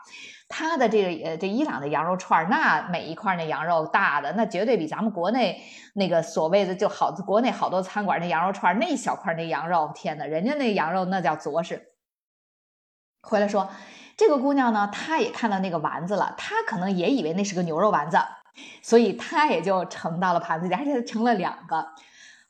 [0.48, 5.62] 它的这个呃，这伊朗的羊肉串儿，那每一块那羊肉大的，那绝对比咱们国内
[5.94, 11.88] 那个所谓的就好，国内好多餐馆那羊肉串儿那一小块那羊肉，天呐，人家那羊肉那叫着实。
[13.22, 13.68] 回来说，
[14.16, 18.18] 这个姑娘呢，她也看到那个丸子了，她可能也以为那是个牛肉丸子，
[18.80, 21.86] 所以她也就盛到了盘子里，而且盛了两个。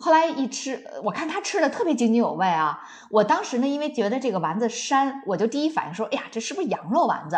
[0.03, 2.89] 后来一吃，我看他吃的特别津津有味啊！
[3.11, 7.37] 我当时呢，因为觉得这个丸子膻，我就第一反应说：“哎呀，这是不是羊肉丸子？”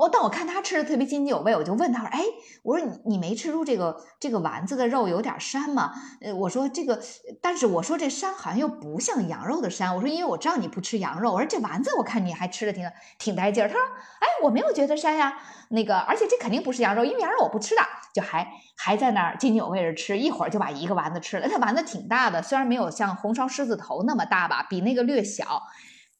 [0.00, 2.24] 哦但我看他吃的特别津津有味，我就问他说：“哎，
[2.62, 5.92] 我说你你没吃出这个这个丸子的肉有点膻吗？”
[6.22, 6.98] 呃，我说这个，
[7.42, 9.94] 但是我说这膻好像又不像羊肉的膻。
[9.94, 13.68] 我说因为我知道你不吃羊肉，我说这丸子我看你还吃的挺挺带劲儿。
[13.68, 13.82] 他说
[14.20, 15.38] ：“哎，我没有觉得膻呀，
[15.68, 17.82] 那个而且这肯定不是羊肉，因为羊肉我不吃的。”
[18.12, 18.44] 就还
[18.76, 21.46] 还在那儿津津有味着吃，一会儿就把一个丸子吃了。
[21.48, 25.62] 那丸子挺大的，虽然没有像红烧狮子头那么大吧，比那个略小。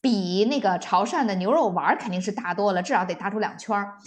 [0.01, 3.97] 比那个潮汕的牛肉丸肯定是大多了，至少得大出两圈儿。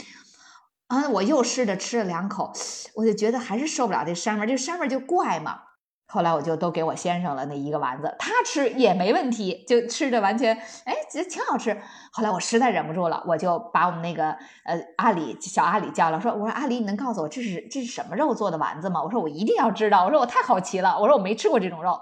[0.89, 2.53] 啊，我又试着吃了两口，
[2.95, 5.61] 我就觉得还是受不了这膻味，这膻味就怪嘛。
[6.07, 11.81] 后来我就都给我先生了那一个丸子，他吃也没问题，就吃着完全哎，觉得挺好吃。
[12.13, 14.31] 后来我实在忍不住了，我就把我们那个
[14.65, 19.03] 呃阿里小阿里叫了，说我说阿里，你能告诉我这是这是什么肉做的丸子吗？
[19.03, 21.99] 我说我一定要知道，我说我太好奇了，我说我没吃过这种肉。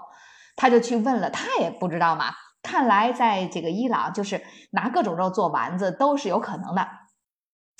[0.55, 2.25] 他就去问了，他也不知道嘛。
[2.63, 4.41] 看来，在这个伊朗，就是
[4.71, 6.87] 拿各种肉做丸子都是有可能的。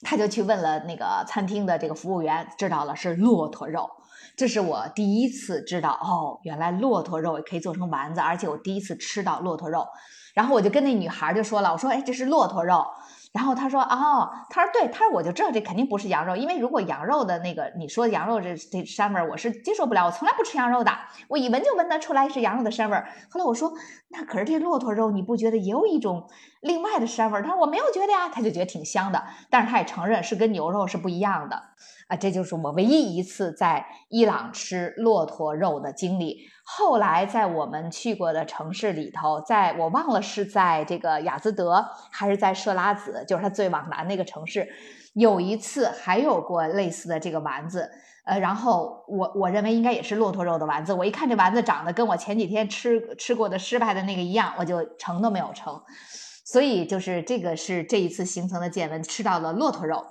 [0.06, 3.90] 他就去问了那个餐厅的这个服务员，知道了是骆驼肉。
[4.36, 9.88] 这是我第一次知道，哦，原来骆驼肉也可以做成丸子，而且我第一次吃到骆驼肉。
[10.36, 12.86] 然后我就跟那女孩就说了，我说，哎，这是骆驼肉。
[13.34, 20.92] 然后他说哦，他说对，他说我就知道这肯定不是羊肉，因为如果羊肉的那个你说羊肉这这膻味儿，我是接受不了，我从来不吃羊肉的，
[21.28, 23.10] 我一闻就闻得出来是羊肉的膻味儿。
[23.32, 23.74] 后来我说
[24.10, 26.30] 那可是这骆驼肉，你不觉得也有一种
[26.64, 27.43] 另外的膻味儿？
[27.43, 31.61] 他说我没有觉得呀，他就觉得挺香的，但是他也承认是跟牛肉是不一样的。
[32.07, 36.39] 啊，这就是我唯一一次在伊朗吃骆驼肉的经历。
[36.66, 44.68] 后来在我们去过的城市里头，在我忘了是在这个雅兹德还是在设拉子，就是它最往南那个城市，
[45.14, 47.89] 有一次还有过类似的这个丸子。
[48.26, 50.93] 呃，然后我我认为应该也是骆驼肉的丸子。
[50.93, 55.82] 我一看这丸子长得跟我前几天吃吃过的失败的那个一样，我就盛都没有盛。
[56.44, 60.06] 所以就是这个是这一次行程的见闻，吃到了骆驼肉。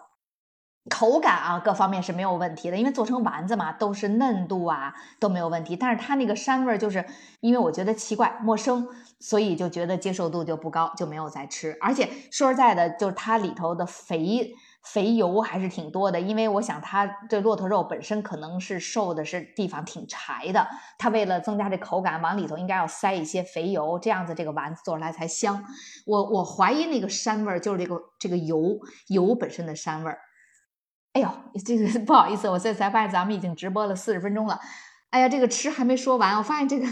[0.90, 5.76] 口感啊，各方面是没有问题的，因为做成丸子嘛，都是嫩度啊都没有问题。
[5.76, 7.04] 但是它那个膻味，就是
[7.38, 8.88] 因为我觉得奇怪陌生，
[9.20, 11.76] 所以就觉得接受度就不高，就没有再吃。
[11.80, 20.66] 而且说实在的，就是它里头的肥肥油还是挺多的，因为我想它这骆驼肉本身可能是瘦的是地方挺柴的，
[20.98, 25.64] 它为了增加这口感，往里头应该要塞一些肥油，这样子这个丸子做出来才香。
[26.04, 30.18] 我我怀疑那个膻味儿就是这个这个油油本身的膻味儿。
[31.12, 31.28] 哎呦，
[31.64, 34.58] 这个不好意思，我这才发现咱们已经直播了四十分钟了。
[35.10, 36.86] 哎呀，这个吃还没说完，我发现这个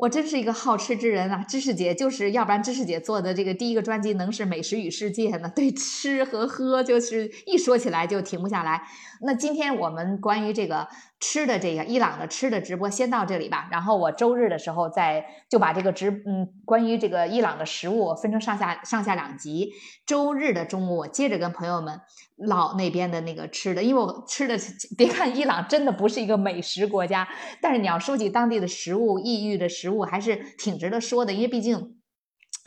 [0.00, 1.44] 我真是一个好吃之人啊！
[1.46, 5.52] 知识姐就是要不然知识姐做的这个第一个专辑能是美食与世界呢？
[5.54, 8.82] 对吃和喝就是一说起来就停不下来。
[9.22, 10.88] 那今天我们关于这个。
[11.22, 19.68] 吃的这个伊朗的吃的直播先到这里吧，然后我周日的时候再就把这个直嗯关于这个伊朗的食物分成上下上下两集。
[20.06, 22.00] 周日的中午我接着跟朋友们
[22.38, 24.56] 唠那边的那个吃的，因为我吃的
[24.96, 27.28] 别看伊朗真的不是一个美食国家，
[27.60, 31.99] 但是你要说起当地的食物、异域的食物，还是挺值得说的，因为毕竟。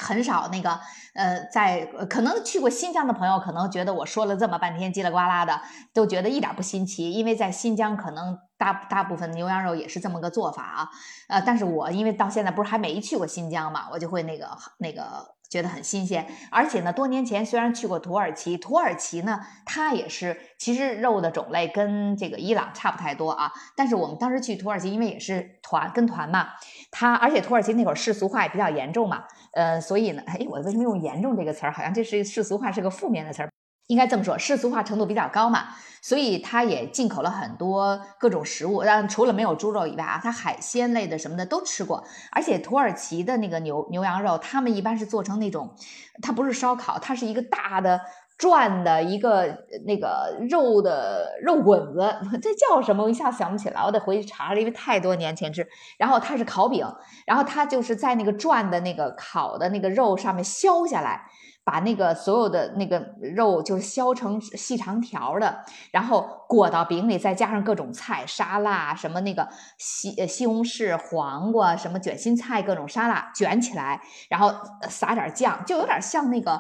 [0.04, 0.80] 很少那个，
[1.14, 5.62] 呃，在可能去过新疆的朋友，可能觉得我说了这么半天叽里呱啦的，
[5.94, 10.90] 都觉得一点不新奇，因为在新疆可能大大部分牛羊肉也是这么个做法啊，
[11.30, 15.34] 呃，但是我因为到现在不是还没去过新疆嘛，我就会那个那个。
[15.50, 23.52] 觉得很新鲜，而且呢，多年前虽然去过土耳其，土耳其呢，它也是其实肉的种类跟这个伊朗差不太多啊。
[23.76, 26.48] 但是我们当时去土耳其，因为也是团跟团嘛，
[26.96, 29.24] 它而且土耳其那会儿世俗化也比较严重嘛，
[29.54, 31.74] 呃，所以呢，哎，我为什么用严重这个词儿？
[31.74, 33.50] 好像这是世俗化是个负面的词儿。
[33.88, 35.66] 应该这么说，世俗化程度比较高嘛，
[36.02, 38.82] 所以它也进口了很多各种食物。
[38.82, 42.02] 但除了没有猪肉以外啊，它海鲜类的什么的都吃过。
[42.32, 45.76] 而且土耳其的那个牛牛羊肉，他们一般是做成那种，
[46.22, 48.00] 它不是烧烤，它是一个大的
[48.38, 53.04] 转的一个那个肉的肉滚子， 这叫什么？
[53.04, 55.68] 我一下想不起来，我得回去查查，因为太多年前吃。
[55.98, 56.86] 然后它是烤饼，
[57.26, 61.22] 然后它就是在那个转的那个烤的那个肉上面削下来。
[61.66, 74.54] 把那个所有的那个肉就是削成细长条的，然后裹到饼里，再加上各种菜、沙拉，什么那个西西红柿、黄瓜，什么卷心菜，各种沙拉卷起来，然后
[74.90, 76.60] 撒点酱，就有点像那个，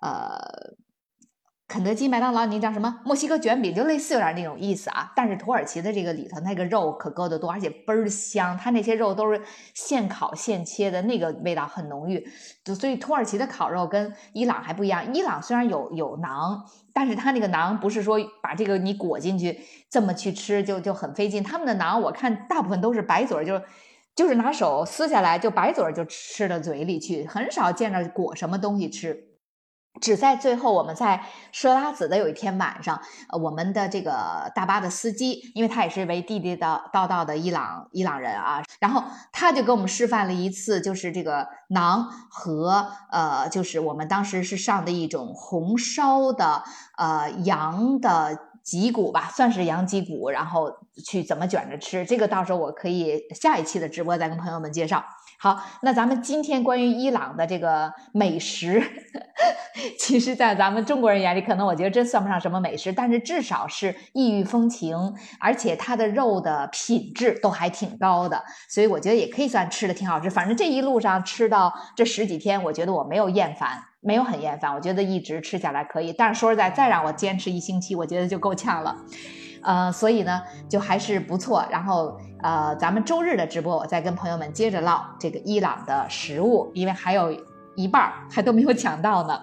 [0.00, 0.38] 呃。
[1.68, 3.00] 肯德基、麦当劳，你讲什么？
[3.04, 5.12] 墨西哥卷饼就类似有点那种意思啊。
[5.16, 8.56] 但是土耳其的这个里头那个肉可够得多，而且倍儿香。
[8.56, 9.42] 它那些肉都是
[9.74, 12.24] 现烤现切的，那个味道很浓郁。
[12.72, 15.12] 所以土耳其的烤肉跟伊朗还不一样。
[15.12, 16.62] 伊朗虽然有有馕，
[16.92, 19.58] 但是它那个馕不是说把这个你裹进去
[19.90, 21.42] 这么去吃就就很费劲。
[21.42, 23.60] 他们的馕我看大部分都是白嘴儿，就
[24.14, 29.25] 就是拿手撕下来就白嘴就吃到嘴里去，很少见着裹什么东西吃。
[30.00, 46.62] 只在最后，我们在设拉子的有一天晚上，呃，我们的这个大巴的司机，因为他也是为地地道道道的伊朗伊朗人啊，然后他就给我们示范了一次，就是这个馕和呃，就是我们当时是上的一种红烧的
[46.96, 50.70] 呃羊的脊骨吧，算是羊脊骨，然后
[51.04, 55.04] 去怎么卷着吃，这个到时候我可以下一期的直播再跟朋友们介绍。
[55.38, 58.82] 好，那咱们今天关于伊朗的这个美食，
[60.00, 64.96] 其实，在咱们中国人眼里，可能我觉得这算不上什么美食，但是至少是异域风情，
[65.38, 70.30] 而且它的肉的品质都还挺高的，所以我觉得也可以算吃的挺好吃。
[70.30, 76.14] 反正这一路上吃到这十几天，我觉得我没有厌烦，没有很厌烦，我觉得一直吃下来可以。
[76.14, 78.96] 但是说实在，再让我坚持一星期，我觉得就够呛了。
[79.66, 81.66] 呃，所以呢，就还是不错。
[81.70, 87.36] 然后，呃，咱们周日的直播，我再跟朋友们接着唠这个伊朗的食物，因为还有
[87.74, 89.38] 一半还都没有讲到呢。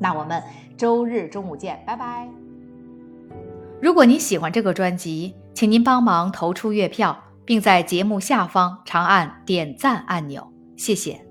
[0.00, 0.42] 那我们
[0.76, 2.28] 周日中午见，拜拜。
[3.80, 11.27] 如果您喜欢这个专辑，请您帮忙投出月票，并在节目下方长按点赞按钮，谢谢。